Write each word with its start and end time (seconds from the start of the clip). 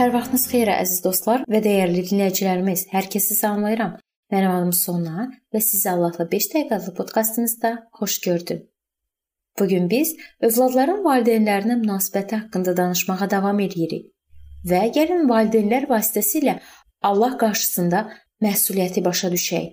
Hər 0.00 0.14
vaxtınız 0.14 0.44
xeyir 0.48 0.68
əziz 0.72 1.02
dostlar 1.04 1.42
və 1.52 1.58
dəyərli 1.60 2.00
dinləyicilərimiz. 2.08 2.86
Hər 2.88 3.08
kəsi 3.12 3.34
salamlayıram. 3.36 3.98
Mənim 4.32 4.52
adım 4.54 4.70
Sona 4.72 5.26
və 5.52 5.60
sizi 5.60 5.90
Allahla 5.90 6.24
5 6.30 6.46
dəqiqəlik 6.54 6.94
podkastımızda 6.96 7.72
xoş 7.98 8.14
gördüm. 8.24 8.62
Bu 9.58 9.66
gün 9.68 9.90
biz 9.90 10.14
övladların 10.40 11.02
valideynlərinə 11.04 11.76
münasibəti 11.82 12.38
haqqında 12.38 12.76
danışmağa 12.78 13.28
davam 13.34 13.60
edirik. 13.60 14.06
Və 14.64 14.86
gəlin 14.96 15.28
valideynlər 15.28 15.84
vasitəsilə 15.92 16.56
Allah 17.02 17.36
qarşısında 17.44 18.06
məsuliyyəti 18.40 19.04
başa 19.04 19.28
düşək. 19.36 19.68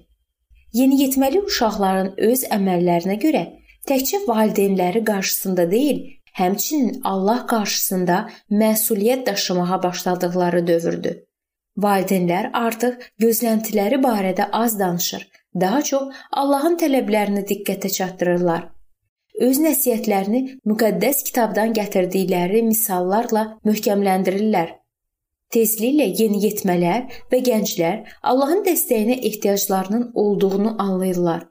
Yeniyetməli 0.76 1.46
uşaqların 1.48 2.18
öz 2.32 2.44
əməllərinə 2.60 3.16
görə 3.24 3.48
təkcə 3.88 4.26
valideynləri 4.28 5.06
qarşısında 5.08 5.72
deyil, 5.72 6.04
həmçinin 6.40 7.02
Allah 7.04 7.46
qarşısında 7.52 8.18
məsuliyyət 8.52 9.26
daşımağa 9.26 9.84
başladıqları 9.84 10.68
dövrdür. 10.68 11.18
Valideynlər 11.78 12.50
artıq 12.58 13.04
gözləntiləri 13.22 14.00
barədə 14.02 14.48
az 14.52 14.80
danışır, 14.80 15.28
daha 15.62 15.82
çox 15.90 16.16
Allahın 16.32 16.78
tələblərini 16.82 17.44
diqqətə 17.52 17.92
çatdırırlar. 17.98 18.64
Öz 19.48 19.60
nəsihətlərini 19.62 20.42
müqəddəs 20.66 21.22
kitabdan 21.28 21.74
gətirdikləri 21.78 22.64
misallarla 22.66 23.44
möhkəmləndirirlər. 23.70 24.72
Tezliklə 25.54 26.08
yeniyetmələr 26.20 27.06
və 27.32 27.44
gənclər 27.46 28.00
Allahın 28.32 28.66
dəstəyinə 28.66 29.20
ehtiyaclarının 29.30 30.12
olduğunu 30.16 30.76
anlayırlar. 30.82 31.46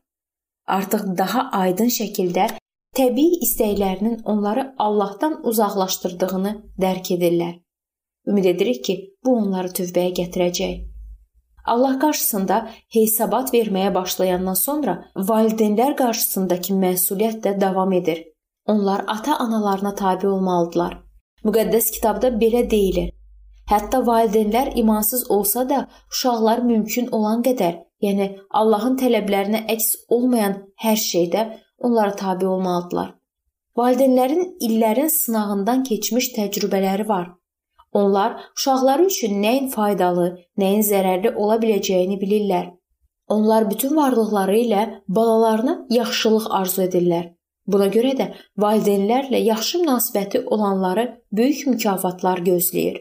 Artıq 0.66 1.06
daha 1.18 1.48
aydın 1.62 1.94
şəkildə 1.98 2.48
təbii 2.96 3.40
istəklərinin 3.44 4.20
onları 4.24 4.66
Allahdan 4.78 5.40
uzaqlaşdırdığını 5.50 6.52
dərk 6.80 7.12
edirlər. 7.16 7.56
Ümid 8.26 8.44
edirik 8.44 8.84
ki, 8.84 8.94
bu 9.24 9.34
onları 9.40 9.72
tövbəyə 9.78 10.14
gətirəcək. 10.20 10.76
Allah 11.66 11.98
qarşısında 11.98 12.56
hesabat 12.94 13.52
verməyə 13.54 13.92
başlayandan 13.94 14.54
sonra 14.54 14.94
valideynlər 15.16 15.96
qarşısındakı 15.98 16.78
məsuliyyət 16.84 17.42
də 17.44 17.60
davam 17.60 17.92
edir. 17.92 18.22
Onlar 18.66 19.04
ata-analarına 19.06 19.94
tabe 19.94 20.28
olmalıdılar. 20.28 20.96
Müqəddəs 21.44 21.90
kitabda 21.94 22.32
belə 22.42 22.64
deyilir. 22.70 23.12
Hətta 23.70 24.00
valideynlər 24.06 24.72
imansız 24.78 25.30
olsa 25.30 25.68
da, 25.68 25.88
uşaqlar 26.10 26.62
mümkün 26.62 27.08
olan 27.12 27.42
qədər, 27.42 27.80
yəni 28.02 28.28
Allahın 28.50 28.96
tələblərinə 29.00 29.64
əks 29.74 29.92
olmayan 30.08 30.60
hər 30.82 30.98
şeydə 31.02 31.46
onlara 31.78 32.16
tabe 32.16 32.46
olmalıdılar. 32.46 33.14
Valideynlərin 33.76 34.56
illərin 34.60 35.10
sınağından 35.12 35.82
keçmiş 35.84 36.30
təcrübələri 36.36 37.08
var. 37.08 37.28
Onlar 37.92 38.36
uşaqları 38.56 39.04
üçün 39.10 39.38
nəyin 39.42 39.68
faydalı, 39.72 40.26
nəyin 40.58 40.82
zərərli 40.84 41.34
ola 41.34 41.56
biləcəyini 41.62 42.18
bilirlər. 42.20 42.66
Onlar 43.28 43.70
bütün 43.70 43.96
varlıqları 43.96 44.58
ilə 44.58 44.82
balalarına 45.08 45.86
yaxşılıq 45.90 46.50
arzu 46.58 46.82
edirlər. 46.86 47.32
Buna 47.66 47.88
görə 47.90 48.12
də 48.18 48.26
valideynlərlə 48.62 49.40
yaxşı 49.42 49.80
münasibəti 49.82 50.44
olanları 50.44 51.06
böyük 51.32 51.66
mükafatlar 51.66 52.44
gözləyir. 52.48 53.00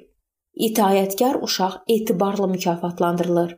İtaətkar 0.55 1.41
uşaq 1.43 1.83
etibarla 1.87 2.47
mükafatlandırılır. 2.47 3.57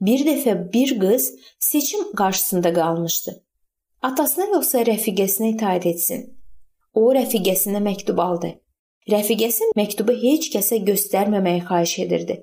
Bir 0.00 0.26
dəfə 0.26 0.72
bir 0.72 0.98
qız 1.00 1.32
seçim 1.58 2.12
qarşısında 2.12 2.72
qalmışdı. 2.74 3.32
Atasına 4.02 4.48
yoxsa 4.50 4.80
rəfiqəsinə 4.82 5.52
itaat 5.52 5.84
etsin? 5.86 6.22
O 6.98 7.02
rəfiqəsinə 7.14 7.78
məktub 7.84 8.18
aldı. 8.22 8.48
Rəfiqəsi 9.12 9.68
məktubu 9.78 10.16
heç 10.22 10.48
kəsə 10.54 10.80
göstərməməyi 10.88 11.60
xahiş 11.68 11.92
edirdi. 12.04 12.36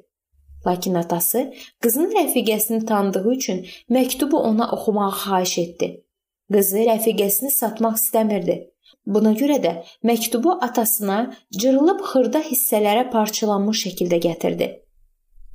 Lakin 0.68 0.96
atası 1.02 1.42
qızın 1.84 2.14
rəfiqəsini 2.16 2.86
tanıdığı 2.92 3.34
üçün 3.34 3.60
məktubu 3.98 4.40
ona 4.52 4.70
oxumağı 4.78 5.18
xahiş 5.24 5.58
etdi. 5.64 5.90
Qızı 6.54 6.86
rəfiqəsini 6.92 7.52
satmaq 7.58 8.00
istəmirdi. 8.02 8.58
Buna 9.06 9.36
görə 9.44 9.60
də 9.66 9.76
məktubu 10.12 10.56
atasına 10.70 11.20
cırılıb 11.60 12.08
xırda 12.14 12.44
hissələrə 12.48 13.10
parçalanmış 13.12 13.84
şəkildə 13.86 14.24
gətirdi. 14.30 14.72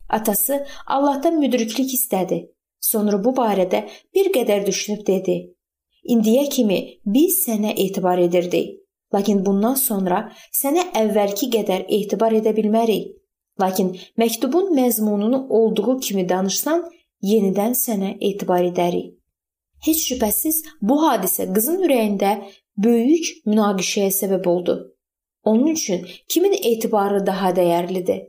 Atası 0.08 0.66
Allahdan 0.86 1.40
müdriklik 1.40 1.96
istədi. 1.96 2.44
Sonra 2.92 3.24
bu 3.24 3.32
barədə 3.40 3.86
bir 4.14 4.32
qədər 4.36 4.66
düşünüb 4.66 5.06
dedi: 5.06 5.54
İndiyə 6.04 6.48
kimi 6.52 6.78
biz 7.06 7.42
sənə 7.46 7.72
etibar 7.86 8.18
edirdik. 8.18 8.80
Lakin 9.14 9.44
bundan 9.46 9.76
sonra 9.80 10.18
sənə 10.52 10.88
əvvəlki 11.00 11.48
qədər 11.54 11.86
etibar 11.88 12.34
edə 12.36 12.52
bilmərik. 12.56 13.12
Lakin 13.60 13.94
məktubun 14.18 14.74
məzmununu 14.74 15.46
olduğu 15.48 15.98
kimi 16.06 16.28
danışsan, 16.28 16.82
yenidən 17.22 17.76
sənə 17.78 18.16
etibar 18.20 18.64
edərik. 18.66 19.14
Heç 19.86 20.02
şübhəsiz 20.08 20.60
bu 20.82 20.98
hadisə 21.04 21.46
qızın 21.54 21.84
ürəyində 21.86 22.34
böyük 22.76 23.30
münaqişəyə 23.46 24.10
səbəb 24.20 24.48
oldu. 24.48 24.76
Onun 25.44 25.66
üçün 25.66 26.06
kimin 26.28 26.56
etibarı 26.72 27.26
daha 27.26 27.50
dəyərlidir? 27.56 28.20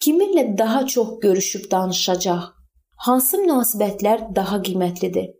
Kiminlə 0.00 0.58
daha 0.58 0.86
çox 0.86 1.18
görüşüb 1.22 1.70
danışacaq? 1.70 2.42
Hansı 3.06 3.42
münasibətlər 3.42 4.34
daha 4.36 4.60
qiymətlidir? 4.66 5.32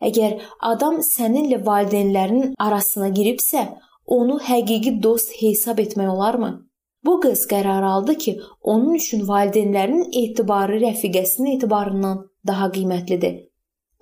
Əgər 0.00 0.36
adam 0.72 1.00
səninlə 1.04 1.60
valideynlərinin 1.66 2.54
arasına 2.58 3.08
giribsə, 3.16 3.66
onu 4.06 4.38
həqiqi 4.46 4.96
dost 5.02 5.34
hesab 5.40 5.78
etmək 5.84 6.08
olarmı? 6.08 6.50
Bu 7.04 7.20
qız 7.20 7.46
qərar 7.48 7.84
aldı 7.84 8.14
ki, 8.24 8.40
onun 8.62 8.94
üçün 8.94 9.26
valideynlərinin 9.28 10.10
etibarı 10.22 10.80
rəfiqəsinin 10.82 11.54
etibarından 11.56 12.26
daha 12.46 12.68
qiymətlidir. 12.76 13.34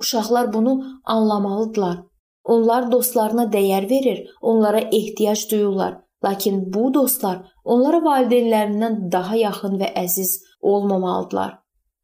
Uşaqlar 0.01 0.53
bunu 0.53 0.85
anlamalıdılar. 1.05 1.99
Onlar 2.45 2.93
dostlarına 2.93 3.45
dəyər 3.55 3.91
verir, 3.91 4.27
onlara 4.41 4.81
ehtiyac 4.81 5.51
duyurlar. 5.51 5.99
Lakin 6.25 6.73
bu 6.75 6.95
dostlar 6.95 7.39
onlara 7.65 7.99
valideynlərindən 8.07 9.13
daha 9.13 9.37
yaxın 9.37 9.79
və 9.79 9.93
əziz 10.05 10.39
olmamalıdılar. 10.61 11.59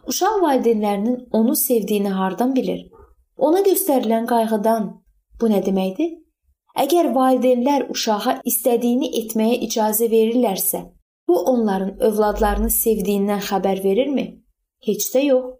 Uşaq 0.07 0.43
valideynlərinin 0.43 1.29
onu 1.33 1.57
sevdiyini 1.57 2.09
hardan 2.09 2.55
bilir? 2.57 2.94
Ona 3.37 3.61
göstərilən 3.67 4.29
qayğıdan 4.31 4.91
bu 5.41 5.51
nə 5.51 5.61
deməkdir? 5.67 6.13
Əgər 6.79 7.11
valideynlər 7.15 7.89
uşağa 7.91 8.41
istədiyini 8.51 9.11
etməyə 9.21 9.59
icazə 9.67 10.09
verirlərsə, 10.11 10.81
bu 11.29 11.37
onların 11.53 11.97
övladlarını 12.09 12.71
sevdiyindən 12.71 13.43
xəbər 13.49 13.83
verirmi? 13.85 14.27
Heç 14.87 15.11
də 15.15 15.25
yox. 15.27 15.53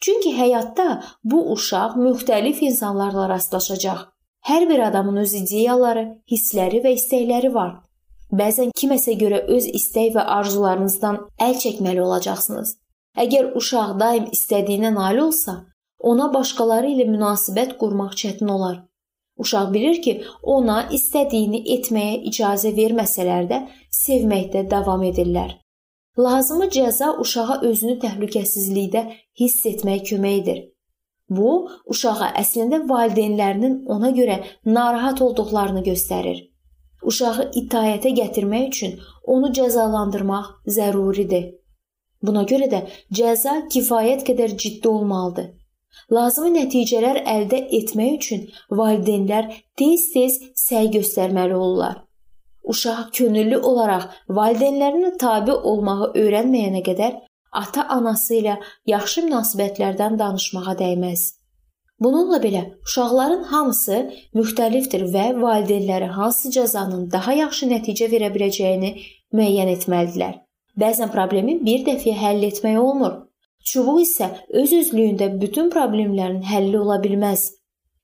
Çünki 0.00 0.32
həyatda 0.36 1.02
bu 1.24 1.42
uşaq 1.52 1.96
müxtəlif 1.98 2.62
insanlarla 2.68 3.28
rastlaşacaq. 3.28 4.04
Hər 4.48 4.68
bir 4.68 4.78
adamın 4.88 5.16
öz 5.22 5.34
ideyaları, 5.34 6.04
hissləri 6.30 6.82
və 6.84 6.94
istəkləri 6.98 7.52
var. 7.54 7.72
Bəzən 8.32 8.70
kiməsə 8.78 9.16
görə 9.18 9.42
öz 9.56 9.66
istək 9.78 10.14
və 10.16 10.22
arzularınızdan 10.36 11.18
əl 11.46 11.58
çəkməli 11.64 12.00
olacaqsınız. 12.02 12.76
Əgər 13.24 13.52
uşaq 13.60 13.98
daim 14.00 14.30
istədiyinə 14.32 14.94
nail 14.94 15.20
olsa, 15.26 15.58
ona 16.10 16.28
başqaları 16.34 16.90
ilə 16.94 17.06
münasibət 17.10 17.76
qurmaq 17.80 18.16
çətin 18.22 18.50
olar. 18.56 18.82
Uşaq 19.42 19.72
bilir 19.74 20.02
ki, 20.02 20.12
ona 20.42 20.82
istədiyini 20.98 21.62
etməyə 21.76 22.18
icazə 22.30 22.74
verməsələr 22.76 23.48
də 23.52 23.62
sevməkdə 24.02 24.66
davam 24.70 25.02
edirlər. 25.08 25.56
Lazımı 26.18 26.68
cəza 26.76 27.14
uşağa 27.22 27.60
özünü 27.68 27.96
təhlükəsizlikdə 28.04 29.02
hiss 29.40 29.66
etməyə 29.66 30.02
kömək 30.10 30.36
edir. 30.42 30.58
Bu, 31.30 31.52
uşağa 31.94 32.28
əslində 32.42 32.82
valideynlərinin 32.88 33.78
ona 33.94 34.10
görə 34.18 34.42
narahat 34.66 35.22
olduqlarını 35.24 35.82
göstərir. 35.86 36.42
Uşağı 37.08 37.48
itayətə 37.62 38.12
gətirmək 38.18 38.68
üçün 38.68 39.00
onu 39.24 39.52
cəzalandırmaq 39.56 40.52
zəruridir. 40.76 41.48
Buna 42.22 42.44
görə 42.52 42.68
də 42.74 42.84
cəza 43.18 43.56
kifayət 43.72 44.26
qədər 44.28 44.56
ciddi 44.56 44.88
olmalıdır. 44.88 45.48
Lazımi 46.12 46.52
nəticələr 46.58 47.22
əldə 47.34 47.58
etmək 47.78 48.14
üçün 48.18 48.46
valideynlər 48.70 49.50
tez-tez 49.78 50.38
səy 50.66 50.90
göstərməli 50.96 51.54
olurlar. 51.56 52.00
Uşaq 52.62 53.12
könüllü 53.16 53.58
olaraq 53.58 54.08
valideynlərinə 54.28 55.16
tabe 55.18 55.54
olmağı 55.70 56.12
öyrənməyənə 56.22 56.82
qədər 56.88 57.20
ata-anası 57.62 58.34
ilə 58.40 58.58
yaxşı 58.86 59.24
münasibətlərdən 59.28 60.18
danışmağa 60.18 60.76
dəyməz. 60.82 61.24
Bununla 62.02 62.38
belə 62.42 62.62
uşaqların 62.86 63.42
hamısı 63.50 63.98
müxtəlifdir 64.34 65.04
və 65.14 65.26
valideynləri 65.42 66.08
hansı 66.16 66.50
cəzanın 66.56 67.10
daha 67.12 67.34
yaxşı 67.40 67.68
nəticə 67.74 68.08
verə 68.14 68.30
biləcəyini 68.34 68.94
müəyyən 69.38 69.70
etməlidirlər. 69.76 70.40
Bəzən 70.82 71.12
problemi 71.14 71.58
bir 71.66 71.84
dəfəyə 71.86 72.16
həll 72.24 72.48
etmək 72.48 72.78
olmur. 72.80 73.12
Çubuq 73.70 73.98
isə 74.02 74.28
öz-özlüyündə 74.60 75.28
bütün 75.40 75.70
problemlərin 75.70 76.42
həlli 76.52 76.78
ola 76.78 76.98
bilməz. 77.02 77.44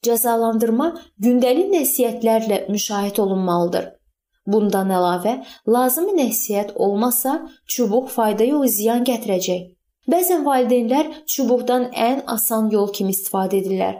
Cəzalandırma 0.07 0.89
gündəlik 1.25 1.73
nəsihətlərlə 1.75 2.59
müşahidə 2.71 3.23
olunmalıdır. 3.25 3.89
Bundan 4.47 4.93
əlavə, 4.99 5.35
lazımi 5.75 6.15
nəsihət 6.21 6.71
olmasa, 6.87 7.35
çubuq 7.75 8.07
fayda 8.15 8.47
yox, 8.49 8.71
ziyan 8.79 9.03
gətirəcək. 9.09 9.67
Bəzən 10.09 10.47
valideynlər 10.47 11.11
çubuqdan 11.33 11.91
ən 12.09 12.23
asan 12.35 12.71
yol 12.73 12.93
kimi 12.97 13.13
istifadə 13.17 13.59
edirlər. 13.61 13.99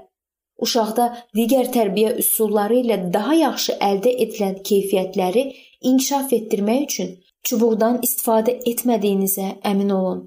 Uşaqda 0.65 1.11
digər 1.37 1.69
tərbiyə 1.75 2.15
üsulları 2.23 2.81
ilə 2.85 2.97
daha 3.15 3.35
yaxşı 3.41 3.77
əldə 3.91 4.15
edilən 4.25 4.57
keyfiyyətləri 4.71 5.45
inkişaf 5.91 6.33
etdirmək 6.39 6.81
üçün 6.87 7.13
çubuqdan 7.47 8.01
istifadə 8.07 8.57
etmədiyinizə 8.73 9.53
əmin 9.73 9.95
olun. 10.01 10.25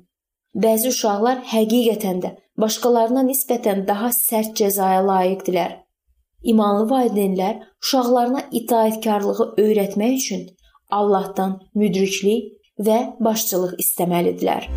Bəzi 0.51 0.89
uşaqlar 0.91 1.37
həqiqətən 1.47 2.17
də 2.23 2.29
başqalarına 2.59 3.21
nisbətən 3.23 3.85
daha 3.87 4.09
sərt 4.11 4.51
cəzaya 4.59 4.99
layiqdilər. 5.07 5.77
İmanlı 6.43 6.89
valideynlər 6.89 7.61
uşaqlarına 7.79 8.41
itaatkarlığı 8.51 9.45
öyrətmək 9.63 10.17
üçün 10.17 10.41
Allahdan 10.89 11.53
müdriklik 11.73 12.51
və 12.75 12.97
başçılıq 13.23 13.77
istəməlidirlər. 13.79 14.67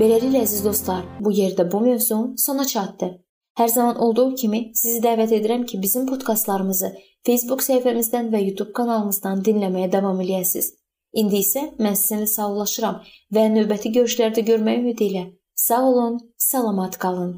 Beləliklə 0.00 0.40
əziz 0.48 0.64
dostlar, 0.64 1.04
bu 1.20 1.36
yerdə 1.36 1.68
bu 1.72 1.84
mövzum 1.84 2.32
sona 2.38 2.64
çatdı. 2.64 3.25
Hər 3.56 3.68
zaman 3.72 4.00
olduğu 4.04 4.34
kimi 4.40 4.58
sizi 4.76 5.00
dəvət 5.04 5.32
edirəm 5.38 5.64
ki, 5.68 5.78
bizim 5.82 6.04
podkastlarımızı 6.10 6.90
Facebook 7.26 7.62
səhifəmizdən 7.64 8.28
və 8.34 8.42
YouTube 8.44 8.74
kanalımızdan 8.76 9.40
dinləməyə 9.46 9.88
davam 9.92 10.20
eləyəsiniz. 10.24 10.74
İndi 11.16 11.40
isə 11.40 11.62
mən 11.80 11.96
sizinlə 11.96 12.28
sağollaşıram 12.28 13.00
və 13.32 13.46
növbəti 13.54 13.94
görüşlərdə 13.96 14.44
görmək 14.50 14.82
ümidi 14.82 15.08
ilə 15.10 15.24
sağ 15.56 15.82
olun, 15.88 16.18
salamat 16.36 16.98
qalın. 16.98 17.32